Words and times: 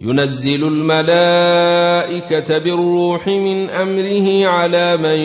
ينزل 0.00 0.64
الملائكة 0.64 2.58
بالروح 2.58 3.26
من 3.26 3.70
أمره 3.70 4.46
على 4.46 4.96
من 4.96 5.20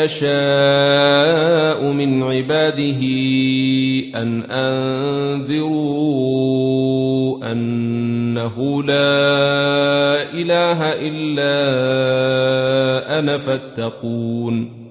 يشاء 0.00 1.92
من 1.92 2.22
عباده 2.22 3.00
أن 4.16 4.42
أنذروا 5.44 5.84
أنه 7.52 8.82
لا 8.82 10.32
إله 10.32 10.92
إلا 10.92 11.58
أنا 13.18 13.36
فاتقون. 13.36 14.84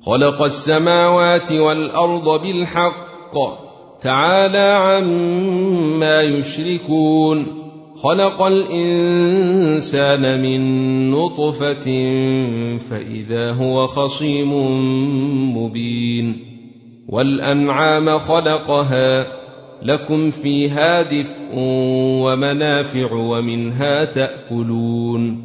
خلق 0.00 0.42
السماوات 0.42 1.52
والأرض 1.52 2.42
بالحق 2.42 3.34
تعالى 4.00 4.58
عما 4.58 6.22
يشركون. 6.22 7.63
خلق 8.04 8.42
الإنسان 8.42 10.22
من 10.42 10.60
نطفة 11.10 11.84
فإذا 12.76 13.52
هو 13.52 13.86
خصيم 13.86 14.52
مبين 15.56 16.36
والأنعام 17.08 18.18
خلقها 18.18 19.26
لكم 19.82 20.30
فيها 20.30 21.02
دفء 21.02 21.54
ومنافع 22.24 23.12
ومنها 23.12 24.04
تأكلون 24.04 25.44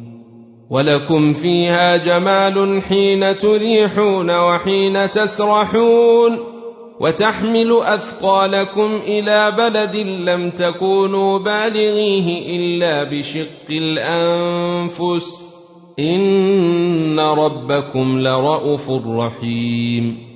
ولكم 0.70 1.32
فيها 1.32 1.96
جمال 1.96 2.82
حين 2.82 3.36
تريحون 3.36 4.30
وحين 4.30 5.10
تسرحون 5.10 6.49
وتحمل 7.00 7.80
أثقالكم 7.82 9.00
إلى 9.06 9.52
بلد 9.58 9.96
لم 9.96 10.50
تكونوا 10.50 11.38
بالغيه 11.38 12.56
إلا 12.56 13.04
بشق 13.04 13.70
الأنفس. 13.70 15.46
إن 15.98 17.20
ربكم 17.20 18.20
لرءوف 18.20 18.90
رحيم. 19.06 20.30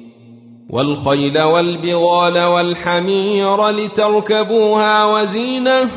والخيل 0.70 1.42
والبغال 1.42 2.38
والحمير 2.38 3.68
لتركبوها 3.68 5.06
وزينة 5.06 5.90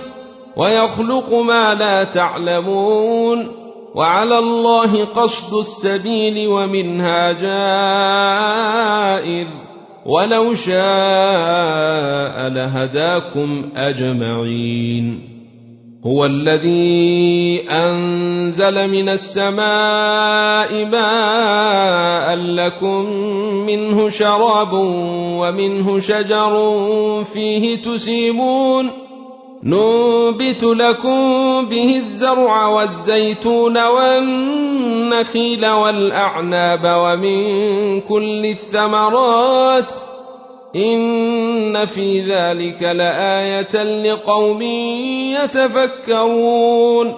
ويخلق 0.57 1.33
ما 1.33 1.73
لا 1.73 2.03
تعلمون. 2.03 3.47
وعلى 3.95 4.39
الله 4.39 5.05
قصد 5.05 5.53
السبيل 5.53 6.47
ومنها 6.47 7.31
جائر. 7.31 9.47
ولو 10.07 10.53
شاء 10.53 12.47
لهداكم 12.49 13.69
أجمعين. 13.75 15.37
هو 16.05 16.25
الذي 16.25 17.65
أنزل 17.71 18.87
من 18.87 19.09
السماء 19.09 20.85
ماء 20.85 22.35
لكم 22.35 23.05
منه 23.67 24.09
شراب 24.09 24.73
ومنه 24.73 25.99
شجر 25.99 26.53
فيه 27.23 27.75
تسيمون. 27.75 29.06
ننبت 29.67 30.63
لكم 30.63 31.65
به 31.65 31.95
الزرع 31.95 32.67
والزيتون 32.67 33.77
والنخيل 33.87 35.65
والاعناب 35.65 36.81
ومن 36.85 38.01
كل 38.01 38.45
الثمرات 38.45 39.91
ان 40.75 41.85
في 41.85 42.21
ذلك 42.21 42.83
لايه 42.83 43.83
لقوم 44.03 44.61
يتفكرون 45.43 47.13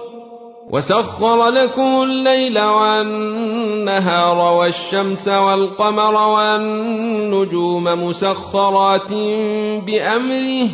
وسخر 0.70 1.48
لكم 1.48 2.02
الليل 2.02 2.58
والنهار 2.58 4.38
والشمس 4.54 5.28
والقمر 5.28 6.14
والنجوم 6.14 7.84
مسخرات 7.84 9.12
بامره 9.86 10.68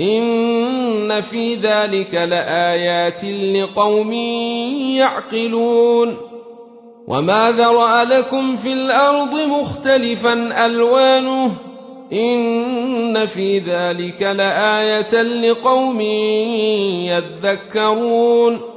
ان 0.00 1.20
في 1.20 1.54
ذلك 1.54 2.14
لايات 2.14 3.24
لقوم 3.24 4.12
يعقلون 4.96 6.16
وما 7.08 7.50
ذرا 7.50 8.04
لكم 8.04 8.56
في 8.56 8.72
الأرض 8.72 9.34
مختلفا 9.34 10.66
الوانه 10.66 11.52
ان 12.12 13.26
في 13.26 13.58
ذلك 13.58 14.22
لايه 14.22 15.22
لقوم 15.22 16.00
يذكرون 17.10 18.75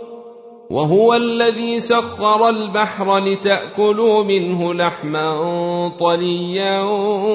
وهو 0.70 1.14
الذي 1.14 1.80
سخر 1.80 2.50
البحر 2.50 3.18
لتأكلوا 3.18 4.24
منه 4.24 4.74
لحما 4.74 5.92
طريا 6.00 6.82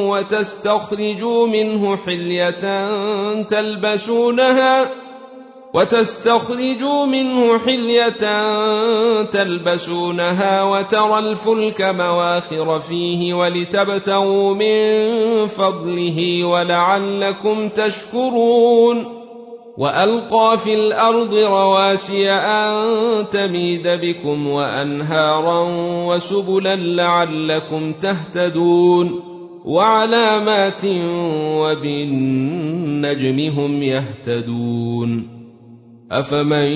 وتستخرجوا 0.09 1.47
منه 1.47 1.97
حلية 1.97 2.93
تلبسونها 3.43 4.91
وتستخرجوا 5.75 7.07
منه 7.07 7.59
حلية 7.59 8.23
تلبسونها 9.23 10.63
وترى 10.63 11.19
الفلك 11.19 11.83
مواخر 11.83 12.81
فيه 12.81 13.35
ولتبتغوا 13.35 14.55
من 14.55 15.47
فضله 15.47 16.45
ولعلكم 16.45 17.69
تشكرون 17.69 19.24
والقى 19.79 20.59
في 20.59 20.75
الأرض 20.75 21.35
رواسي 21.35 22.31
ان 22.31 23.29
تميد 23.31 23.89
بكم 23.89 24.47
وانهارا 24.47 25.69
وسبلا 26.07 26.77
لعلكم 26.77 27.93
تهتدون 27.93 29.21
وعلامات 29.65 30.81
وبالنجم 31.59 33.41
هم 33.59 33.83
يهتدون 33.83 35.35
افمن 36.13 36.69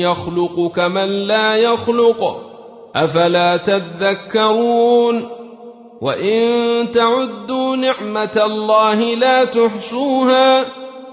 يخلق 0.00 0.72
كمن 0.76 1.08
لا 1.08 1.56
يخلق 1.56 2.40
افلا 2.96 3.56
تذكرون 3.56 5.22
وان 6.00 6.90
تعدوا 6.90 7.76
نعمه 7.76 8.42
الله 8.46 9.14
لا 9.14 9.44
تحصوها 9.44 10.83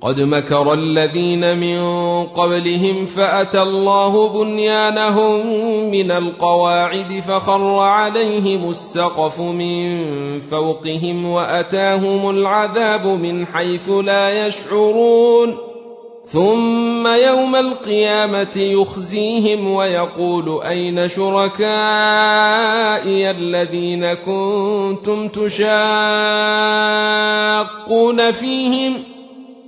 قد 0.00 0.20
مكر 0.20 0.74
الذين 0.74 1.58
من 1.58 1.80
قبلهم 2.26 3.06
فأتى 3.06 3.62
الله 3.62 4.28
بنيانهم 4.28 5.46
من 5.90 6.10
القواعد 6.10 7.20
فخر 7.20 7.78
عليهم 7.78 8.70
السقف 8.70 9.40
من 9.40 9.88
فوقهم 10.40 11.30
وأتاهم 11.30 12.30
العذاب 12.30 13.06
من 13.06 13.46
حيث 13.46 13.90
لا 13.90 14.46
يشعرون. 14.46 15.56
ثم 16.24 17.06
يوم 17.06 17.56
القيامة 17.56 18.56
يخزيهم 18.56 19.72
ويقول 19.72 20.62
أين 20.62 21.08
شركائي 21.08 21.70
الذين 23.30 24.14
كنتم 24.14 25.28
تشاقون 25.28 25.60
فيهم؟ 28.32 29.15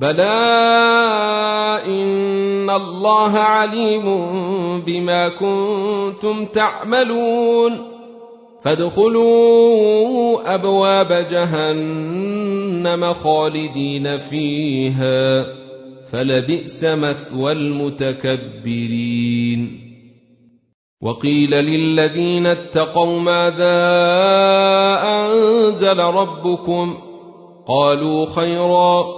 بلى 0.00 0.38
ان 1.86 2.70
الله 2.70 3.38
عليم 3.38 4.04
بما 4.80 5.28
كنتم 5.28 6.44
تعملون 6.44 7.72
فادخلوا 8.62 10.54
ابواب 10.54 11.26
جهنم 11.30 13.12
خالدين 13.12 14.18
فيها 14.18 15.46
فلبئس 16.12 16.84
مثوى 16.84 17.52
المتكبرين 17.52 19.08
وقيل 21.02 21.50
للذين 21.50 22.46
اتقوا 22.46 23.20
ماذا 23.20 23.78
انزل 25.02 25.98
ربكم 25.98 26.98
قالوا 27.66 28.26
خيرا 28.26 29.17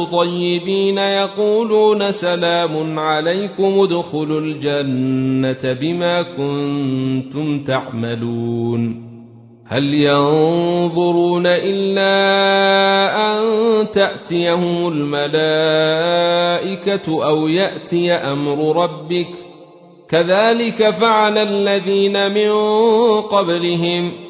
طيبين 0.05 0.99
يقولون 0.99 2.13
سلام 2.13 2.99
عليكم 2.99 3.81
ادخلوا 3.81 4.41
الجنة 4.41 5.73
بما 5.73 6.23
كنتم 6.23 7.65
تعملون. 7.65 9.11
هل 9.67 9.95
ينظرون 9.95 11.47
إلا 11.47 12.11
أن 13.17 13.41
تأتيهم 13.91 14.89
الملائكة 14.89 15.65
أو 17.27 17.49
يأتي 17.49 18.13
أمر 18.13 18.83
ربك؟ 18.83 19.29
كذلك 20.09 20.91
فعل 20.91 21.39
الذين 21.39 22.35
من 22.35 22.51
قبلهم. 23.21 24.30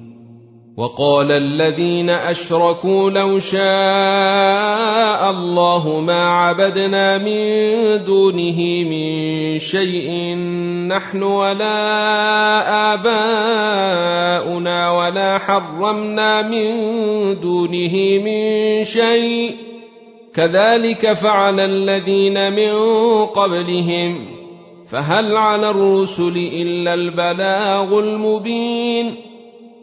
وقال 0.77 1.31
الذين 1.31 2.09
أشركوا 2.09 3.09
لو 3.09 3.39
شاء 3.39 3.61
الله 5.29 5.99
ما 5.99 6.29
عبدنا 6.29 7.17
من 7.17 8.05
دونه 8.05 8.83
من 8.83 9.59
شيء 9.59 10.35
نحن 10.87 11.23
ولا 11.23 11.73
آباؤنا 12.93 14.91
ولا 14.91 15.37
حرمنا 15.37 16.41
من 16.41 16.71
دونه 17.39 17.95
من 18.23 18.83
شيء 18.83 19.55
كذلك 20.33 21.13
فعل 21.13 21.59
الذين 21.59 22.53
من 22.53 22.75
قبلهم 23.25 24.25
فهل 24.87 25.35
على 25.35 25.69
الرسل 25.69 26.37
إلا 26.37 26.93
البلاغ 26.93 27.99
المبين 27.99 29.30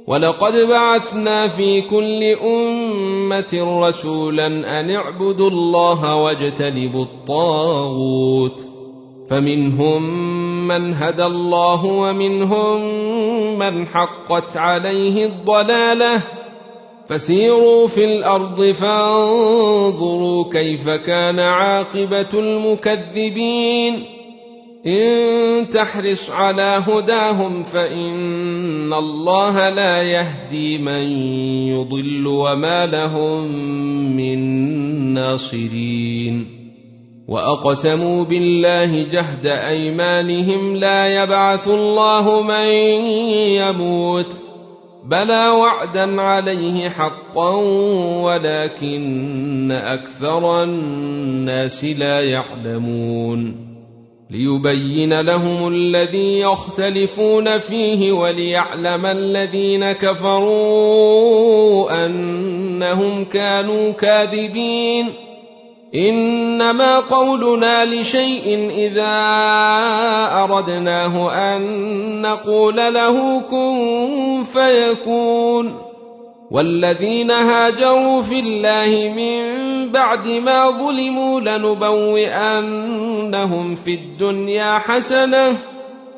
ولقد 0.08 0.52
بعثنا 0.56 1.49
في 1.49 1.81
كل 1.81 2.25
أمة 2.25 3.82
رسولا 3.88 4.46
أن 4.46 4.90
اعبدوا 4.90 5.50
الله 5.50 6.14
واجتنبوا 6.14 7.05
الطاغوت. 7.05 8.60
فمنهم 9.31 10.02
من 10.69 10.94
هدى 10.94 11.25
الله 11.25 11.84
ومنهم 11.84 12.81
من 13.58 13.87
حقت 13.87 14.56
عليه 14.56 15.26
الضلالة. 15.26 16.22
فسيروا 17.06 17.88
في 17.88 18.05
الأرض 18.05 18.62
فانظروا 18.62 20.44
كيف 20.53 20.88
كان 20.88 21.38
عاقبة 21.38 22.29
المكذبين. 22.34 24.18
إن 24.88 25.68
تحرص 25.68 26.30
على 26.30 26.82
هداهم 26.86 27.62
فإن 27.62 28.92
الله 28.92 29.68
لا 29.68 30.02
يهدي 30.02 30.78
من 30.78 31.04
يضل 31.68 32.26
وما 32.26 32.86
لهم 32.86 33.52
من 34.16 34.38
ناصرين. 35.14 36.58
وأقسموا 37.28 38.24
بالله 38.24 39.08
جهد 39.08 39.46
أيمانهم 39.46 40.76
لا 40.76 41.22
يبعث 41.22 41.68
الله 41.68 42.42
من 42.42 42.68
يموت. 43.60 44.32
بلى 45.04 45.48
وعدا 45.48 46.20
عليه 46.20 46.88
حقا 46.88 47.54
ولكن 48.22 49.72
أكثر 49.72 50.62
الناس 50.62 51.84
لا 51.84 52.20
يعلمون. 52.20 53.68
ليبين 54.31 55.20
لهم 55.20 55.69
الذي 55.69 56.41
يختلفون 56.41 57.58
فيه 57.58 58.13
وليعلم 58.13 59.06
الذين 59.06 59.93
كفروا 59.93 61.27
أنهم 62.06 63.25
كانوا 63.25 63.93
كاذبين. 63.93 65.06
إنما 65.94 67.01
قولنا 67.01 67.85
لشيء 67.85 68.70
إذا 68.70 69.17
أردناه 70.44 71.32
أن 71.32 72.23
نقول 72.23 72.77
له 72.77 73.41
كن 73.41 74.44
فيكون. 74.53 75.89
والذين 76.51 77.31
هاجروا 77.31 78.23
في 78.23 78.41
الله 78.41 79.13
من 79.17 79.68
بعد 79.92 80.28
ما 80.28 80.70
ظلموا 80.70 81.40
لنبوئنهم 81.40 82.94
في 83.74 83.94
الدنيا 83.94 84.78
حسنة 84.78 85.56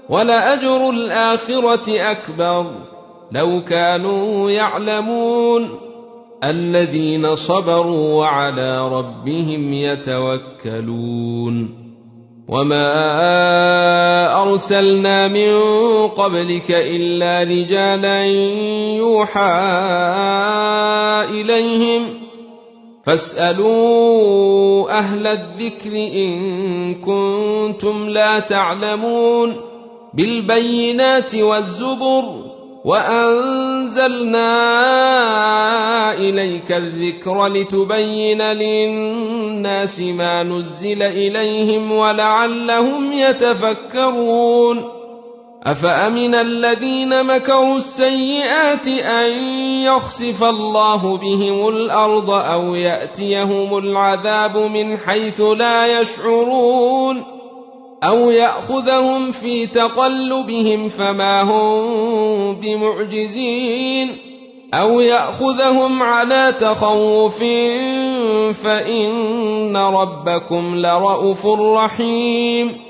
ولأجر 0.09 0.91
الآخرة 0.91 2.11
أكبر. 2.11 2.67
لو 3.33 3.63
كانوا 3.69 4.51
يعلمون 4.51 5.69
الذين 6.45 7.35
صبروا 7.35 8.15
وعلى 8.15 8.89
ربهم 8.89 9.73
يتوكلون. 9.73 11.81
وما 12.51 14.43
أرسلنا 14.43 15.29
من 15.29 15.53
قبلك 16.09 16.71
إلا 16.71 17.43
رجالا 17.43 18.25
يوحى 18.97 19.53
إليهم 21.31 22.20
فاسألوا 23.05 24.91
أهل 24.99 25.27
الذكر 25.27 25.93
إن 25.93 26.95
كنتم 26.95 28.09
لا 28.09 28.39
تعلمون 28.39 29.57
بالبينات 30.15 31.35
والزبر 31.35 32.25
وأنزلنا 32.85 34.51
إليك 36.15 36.73
الذكر 36.73 37.47
لتبين 37.47 38.43
للناس 38.43 40.01
ما 40.01 40.43
نزل 40.43 41.03
إليهم 41.03 41.93
ولعلهم 41.93 43.13
يتفكرون 43.13 45.00
أفأمن 45.67 46.35
الذين 46.35 47.25
مكروا 47.25 47.77
السيئات 47.77 48.87
أن 48.89 49.33
يخسف 49.85 50.45
الله 50.45 51.17
بهم 51.17 51.69
الأرض 51.69 52.31
أو 52.31 52.75
يأتيهم 52.75 53.79
العذاب 53.79 54.57
من 54.57 54.97
حيث 54.97 55.41
لا 55.41 56.01
يشعرون 56.01 57.23
أو 58.05 58.31
يأخذهم 58.31 59.33
في 59.33 59.67
تقلبهم 59.67 60.89
فما 60.89 61.43
هم 61.43 62.55
بمعجزين 62.55 64.17
أو 64.75 65.01
يأخذهم 65.01 66.03
على 66.03 66.55
تخوف 66.61 67.39
فإن 68.63 69.77
ربكم 69.77 70.77
لرءوف 70.77 71.47
رحيم 71.47 72.90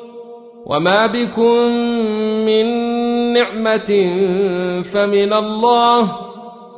وما 0.65 1.07
بكم 1.07 1.67
من 2.45 2.65
نعمه 3.33 3.91
فمن 4.81 5.33
الله 5.33 6.11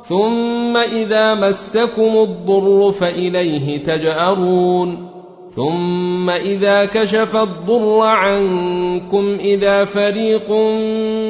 ثم 0.01 0.77
اذا 0.77 1.33
مسكم 1.33 2.17
الضر 2.17 2.91
فاليه 2.91 3.83
تجارون 3.83 5.09
ثم 5.47 6.29
اذا 6.29 6.85
كشف 6.85 7.35
الضر 7.35 7.99
عنكم 7.99 9.37
اذا 9.39 9.85
فريق 9.85 10.51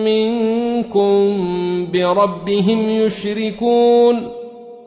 منكم 0.05 1.11
بربهم 1.91 2.89
يشركون 2.89 4.42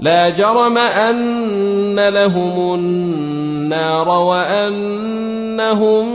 لا 0.00 0.28
جرم 0.28 0.78
أن 0.78 2.08
لهم 2.08 2.74
النار 2.74 4.08
وأنهم 4.08 6.06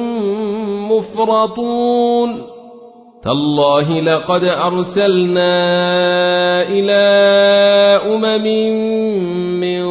مفرطون. 0.91 2.41
تالله 3.23 4.01
لقد 4.01 4.43
أرسلنا 4.43 5.53
إلى 6.61 7.01
أمم 8.05 8.45
من 9.59 9.83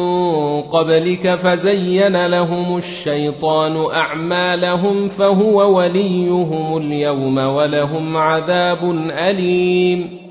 قبلك 0.61 1.35
فزين 1.35 2.25
لهم 2.25 2.77
الشيطان 2.77 3.85
أعمالهم 3.95 5.07
فهو 5.07 5.77
وليهم 5.77 6.77
اليوم 6.77 7.37
ولهم 7.37 8.17
عذاب 8.17 8.91
أليم. 9.29 10.30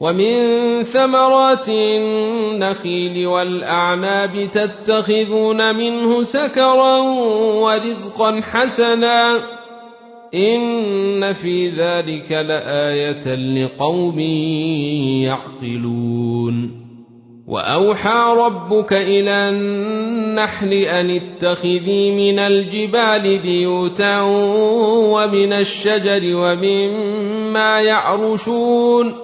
ومن 0.00 0.82
ثمرات 0.82 1.68
النخيل 1.68 3.26
والأعناب 3.26 4.50
تتخذون 4.52 5.74
منه 5.76 6.22
سكرا 6.22 6.98
ورزقا 7.62 8.40
حسنا. 8.40 9.38
إن 10.34 11.32
في 11.32 11.68
ذلك 11.68 12.32
لآية 12.32 13.34
لقوم 13.34 14.18
يعقلون. 15.22 16.84
وأوحى 17.48 18.34
ربك 18.38 18.92
إلى 18.92 19.30
النحل 19.30 20.72
أن 20.72 21.10
اتخذي 21.10 22.10
من 22.10 22.38
الجبال 22.38 23.38
بيوتا 23.38 24.20
ومن 25.12 25.52
الشجر 25.52 26.20
ومما 26.24 27.80
يعرشون. 27.80 29.23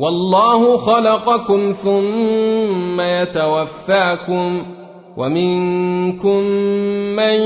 والله 0.00 0.76
خلقكم 0.76 1.72
ثم 1.72 3.00
يتوفاكم 3.00 4.66
ومنكم 5.16 6.38
من 7.16 7.40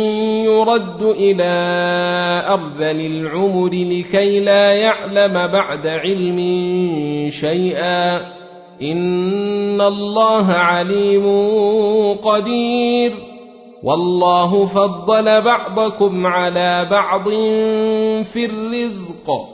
يرد 0.47 1.03
إلى 1.03 1.53
أرذل 2.49 3.01
العمر 3.07 3.71
لكي 3.71 4.41
لا 4.41 4.73
يعلم 4.73 5.47
بعد 5.47 5.87
علم 5.87 6.39
شيئا 7.29 8.17
إن 8.83 9.81
الله 9.81 10.47
عليم 10.53 11.27
قدير 12.23 13.13
والله 13.83 14.65
فضل 14.65 15.43
بعضكم 15.43 16.27
على 16.27 16.87
بعض 16.91 17.29
في 18.25 18.45
الرزق 18.45 19.54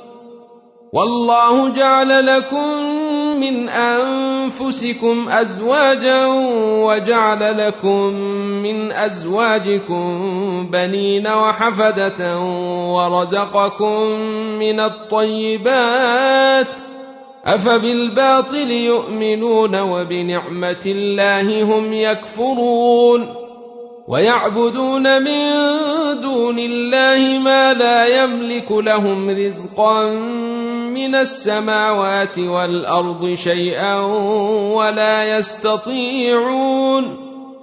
والله 0.93 1.69
جعل 1.69 2.25
لكم 2.25 2.67
من 3.39 3.69
أنفسكم 3.69 5.29
أزواجا 5.29 6.25
وجعل 6.83 7.67
لكم 7.67 8.13
من 8.63 8.91
أزواجكم 8.91 10.67
بنين 10.71 11.27
وحفدة 11.27 12.39
ورزقكم 12.91 14.01
من 14.59 14.79
الطيبات 14.79 16.67
أفبالباطل 17.45 18.71
يؤمنون 18.71 19.81
وبنعمة 19.81 20.83
الله 20.85 21.63
هم 21.63 21.93
يكفرون 21.93 23.41
ويعبدون 24.07 25.21
من 25.21 25.41
دون 26.21 26.59
الله 26.59 27.39
ما 27.39 27.73
لا 27.73 28.23
يملك 28.23 28.71
لهم 28.71 29.29
رزقا 29.29 30.11
من 30.93 31.15
السماوات 31.15 32.39
والأرض 32.39 33.33
شيئا 33.33 33.99
ولا 34.75 35.37
يستطيعون 35.37 37.03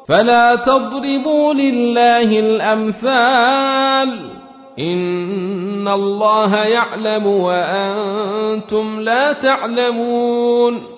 فلا 0.08 0.56
تضربوا 0.56 1.54
لله 1.54 2.38
الأمثال 2.38 4.08
إن 4.78 5.88
الله 5.88 6.64
يعلم 6.64 7.26
وأنتم 7.26 9.00
لا 9.00 9.32
تعلمون 9.32 10.97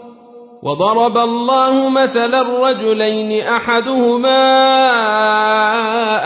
وضرب 0.63 1.17
الله 1.17 1.89
مثلا 1.89 2.69
رجلين 2.69 3.41
أحدهما 3.41 4.43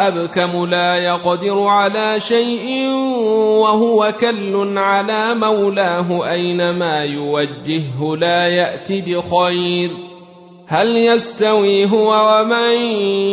أبكم 0.07 0.65
لا 0.65 0.95
يقدر 0.95 1.63
على 1.63 2.19
شيء 2.19 2.87
وهو 3.63 4.13
كل 4.19 4.77
على 4.77 5.35
مولاه 5.35 6.31
أينما 6.31 7.03
يوجهه 7.03 8.15
لا 8.17 8.47
يأت 8.47 8.91
بخير. 8.91 9.91
هل 10.67 10.97
يستوي 10.97 11.91
هو 11.91 12.41
ومن 12.41 12.77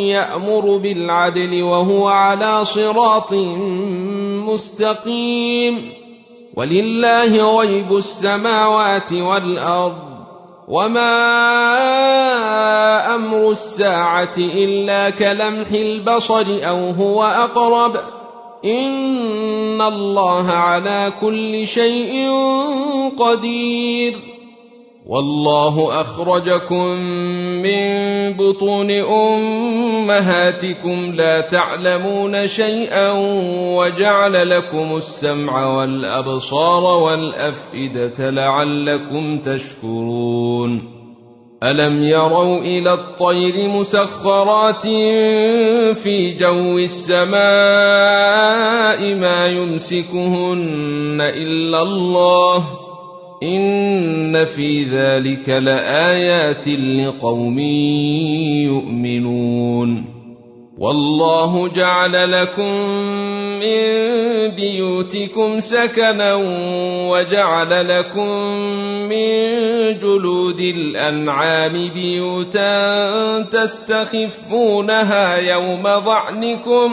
يأمر 0.07 0.77
بالعدل 0.77 1.63
وهو 1.63 2.09
على 2.09 2.65
صراط 2.65 3.33
مستقيم؟ 4.47 5.93
ولله 6.57 7.59
غيب 7.59 7.97
السماوات 7.97 9.13
والأرض. 9.13 10.12
وما 10.73 11.15
أمر 13.15 13.51
الساعة 13.51 14.35
الا 14.39 15.11
كلمح 15.11 15.69
البصر 15.71 16.47
أو 16.69 16.91
هو 16.91 17.25
اقرب 17.25 17.97
ان 18.65 19.81
الله 19.81 20.51
على 20.53 21.13
كل 21.21 21.67
شيء 21.67 22.31
قدير 23.19 24.32
والله 25.07 26.01
أخرجكم 26.01 26.87
من 27.63 28.33
بطون 28.33 28.91
أمهاتكم 30.01 31.15
لا 31.15 31.41
تعلمون 31.41 32.47
شيئا 32.47 33.13
وجعل 33.77 34.51
لكم 34.51 34.97
السمع 34.97 35.67
والأبصار 35.67 36.85
والأفئدة 36.85 38.31
لعلكم 38.31 39.39
تشكرون. 39.39 40.93
ألم 41.63 42.03
يروا 42.03 42.59
إلى 42.59 42.95
الطير 42.95 43.69
مسخرات 43.69 44.83
في 45.97 46.35
جو 46.39 46.79
السماء 46.79 47.35
ما 49.15 49.47
يمسكهن 49.47 51.21
إلا 51.21 51.83
الله؟ 51.83 52.82
ان 53.43 54.45
في 54.45 54.85
ذلك 54.85 55.49
لايات 55.49 56.69
لقوم 56.69 57.59
يؤمنون 58.69 60.05
والله 60.79 61.69
جعل 61.69 62.33
لكم 62.33 62.73
من 63.61 63.83
بيوتكم 64.57 65.61
سكنا 65.61 66.35
وجعل 67.11 67.89
لكم 67.89 68.29
من 69.09 69.39
جلود 69.99 70.61
الانعام 70.61 71.73
بيوتا 71.95 73.43
تستخفونها 73.43 75.37
يوم 75.37 75.83
ظعنكم 75.83 76.93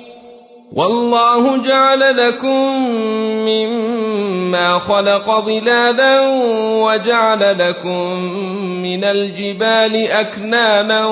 والله 0.73 1.57
جعل 1.57 2.17
لكم 2.17 2.65
مما 3.45 4.79
خلق 4.79 5.39
ظلالا 5.39 6.21
وجعل 6.83 7.57
لكم 7.59 8.15
من 8.83 9.03
الجبال 9.03 9.95
أكنانا 9.95 11.07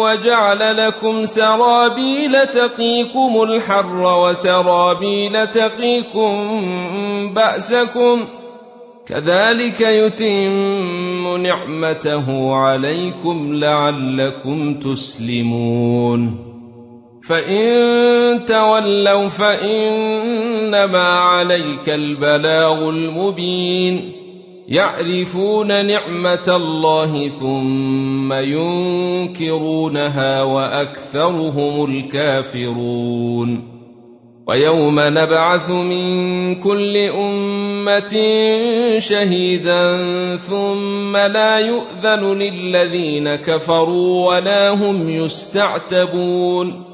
وجعل 0.00 0.76
لكم 0.76 1.26
سرابيل 1.26 2.46
تقيكم 2.46 3.42
الحر 3.42 4.02
وسرابيل 4.02 5.46
تقيكم 5.46 6.34
بأسكم 7.34 8.24
كذلك 9.06 9.80
يتم 9.80 11.36
نعمته 11.36 12.54
عليكم 12.54 13.54
لعلكم 13.54 14.74
تسلمون 14.74 16.53
فان 17.28 18.44
تولوا 18.44 19.28
فانما 19.28 21.08
عليك 21.08 21.88
البلاغ 21.88 22.88
المبين 22.88 24.12
يعرفون 24.68 25.86
نعمه 25.86 26.44
الله 26.48 27.28
ثم 27.28 28.32
ينكرونها 29.32 29.82
واكثرهم 30.42 31.84
الكافرون 31.84 33.74
ويوم 34.48 35.00
نبعث 35.00 35.70
من 35.70 36.54
كل 36.60 36.96
امه 36.96 38.14
شهيدا 38.98 39.96
ثم 40.36 41.16
لا 41.16 41.58
يؤذن 41.58 42.38
للذين 42.38 43.34
كفروا 43.34 44.28
ولا 44.28 44.70
هم 44.70 45.10
يستعتبون 45.10 46.93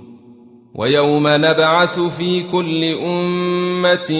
ويوم 0.75 1.27
نبعث 1.27 1.99
في 1.99 2.43
كل 2.51 2.83
أمة 2.83 4.11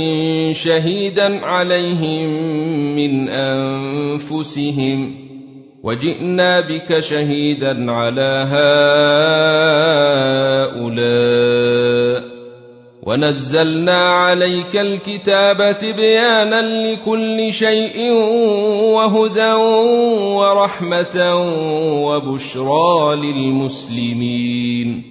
شهيدا 0.52 1.46
عليهم 1.46 2.30
من 2.96 3.30
أنفسهم. 3.30 5.16
وجئنا 5.84 6.60
بك 6.60 7.00
شهيدا 7.00 7.92
على 7.92 8.46
هؤلاء. 10.72 12.32
ونزلنا 13.04 14.10
عليك 14.10 14.78
الكتاب 14.78 15.78
تبيانا 15.78 16.62
لكل 16.62 17.54
شيء 17.54 18.12
وهدى 18.94 19.54
ورحمة 20.38 21.36
وبشرى 22.06 23.16
للمسلمين. 23.16 25.11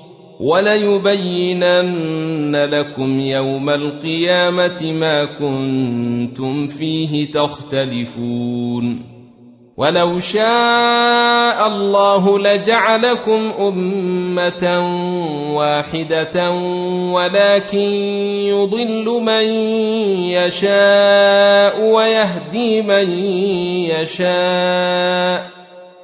وليبينن 0.41 1.85
لكم 2.55 3.19
يوم 3.19 3.69
القيامة 3.69 4.93
ما 4.93 5.25
كنتم 5.25 6.67
فيه 6.67 7.31
تختلفون. 7.31 9.11
ولو 9.77 10.19
شاء 10.19 11.67
الله 11.67 12.39
لجعلكم 12.39 13.51
أمة 13.59 14.79
واحدة 15.55 16.51
ولكن 17.11 17.89
يضل 18.49 19.05
من 19.21 19.45
يشاء 20.29 21.81
ويهدي 21.81 22.81
من 22.81 23.09
يشاء. 23.89 25.50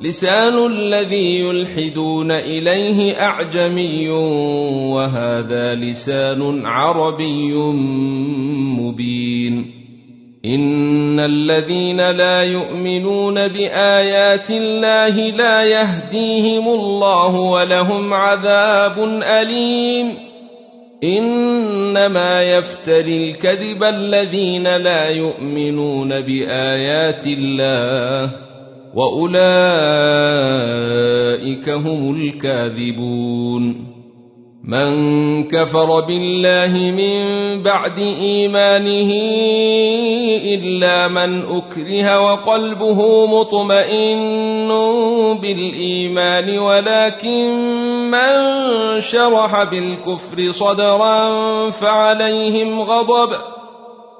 لسان 0.00 0.66
الذي 0.72 1.40
يلحدون 1.40 2.30
إليه 2.30 3.22
أعجمي 3.22 4.08
وهذا 4.92 5.74
لسان 5.74 6.66
عربي 6.66 7.54
مبين. 8.80 9.72
إن 10.44 11.20
الذين 11.20 12.10
لا 12.10 12.42
يؤمنون 12.42 13.48
بآيات 13.48 14.50
الله 14.50 15.30
لا 15.30 15.64
يهديهم 15.64 16.68
الله 16.68 17.34
ولهم 17.36 18.14
عذاب 18.14 19.22
أليم. 19.22 20.06
إنما 21.04 22.42
يفتري 22.42 23.30
الكذب 23.30 23.84
الذين 23.84 24.76
لا 24.76 25.08
يؤمنون 25.08 26.20
بآيات 26.20 27.26
الله. 27.26 28.45
واولئك 28.96 29.36
هم 31.68 32.16
الكاذبون 32.16 33.86
من 34.64 34.88
كفر 35.48 36.00
بالله 36.00 36.72
من 36.90 37.22
بعد 37.62 37.98
ايمانه 37.98 39.12
الا 40.44 41.08
من 41.08 41.42
اكره 41.42 42.20
وقلبه 42.20 43.26
مطمئن 43.26 44.68
بالايمان 45.42 46.58
ولكن 46.58 47.46
من 48.10 48.34
شرح 49.00 49.64
بالكفر 49.64 50.50
صدرا 50.50 51.30
فعليهم 51.70 52.80
غضب 52.80 53.55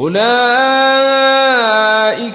اولئك 0.00 0.22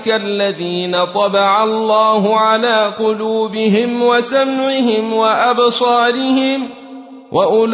الذين 0.08 1.06
طبع 1.06 1.64
الله 1.64 2.38
على 2.38 2.94
قلوبهم 3.00 4.02
وسمعهم 4.02 5.14
وابصارهم 5.14 6.70
واولئك 7.32 7.74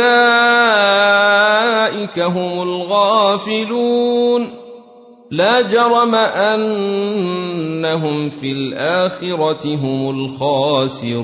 هم 2.20 2.62
الغافلون 2.62 4.48
لا 5.32 5.62
جرم 5.62 6.16
انهم 6.16 8.30
في 8.30 8.52
الاخره 8.52 9.76
هم 9.76 10.10
الخاسرون 10.10 11.24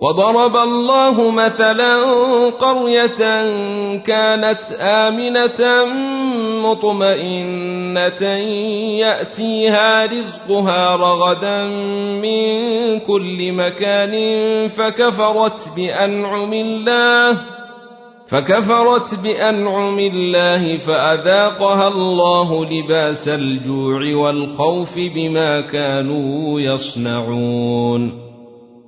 وضرب 0.00 0.56
الله 0.56 1.30
مثلا 1.30 2.04
قرية 2.50 3.18
كانت 3.96 4.60
آمنة 4.80 5.84
مطمئنة 6.64 8.22
يأتيها 8.98 10.06
رزقها 10.06 10.96
رغدا 10.96 11.64
من 12.24 12.50
كل 13.00 13.52
مكان 13.52 14.14
فكفرت 14.68 15.68
بأنعم 15.76 16.52
الله 16.52 17.38
فكفرت 18.26 19.14
بأنعم 19.14 19.98
الله 19.98 20.78
فأذاقها 20.78 21.88
الله 21.88 22.64
لباس 22.64 23.28
الجوع 23.28 24.14
والخوف 24.14 24.98
بما 24.98 25.60
كانوا 25.60 26.60
يصنعون 26.60 28.29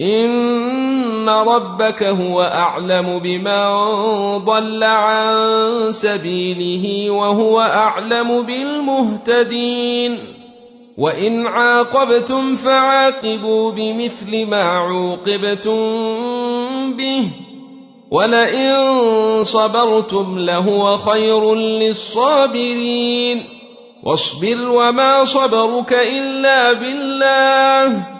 ان 0.00 1.28
ربك 1.28 2.02
هو 2.02 2.42
اعلم 2.42 3.18
بمن 3.18 3.68
ضل 4.44 4.84
عن 4.84 5.92
سبيله 5.92 7.10
وهو 7.10 7.60
اعلم 7.60 8.42
بالمهتدين 8.42 10.18
وان 10.98 11.46
عاقبتم 11.46 12.56
فعاقبوا 12.56 13.72
بمثل 13.72 14.46
ما 14.46 14.62
عوقبتم 14.62 15.82
به 16.92 17.28
ولئن 18.10 18.74
صبرتم 19.44 20.38
لهو 20.38 20.96
خير 20.96 21.54
للصابرين 21.54 23.44
واصبر 24.02 24.68
وما 24.68 25.24
صبرك 25.24 25.92
الا 25.92 26.72
بالله 26.72 28.19